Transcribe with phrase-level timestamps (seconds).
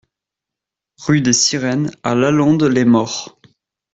[0.97, 3.39] Rue des Sirenes à La Londe-les-Maures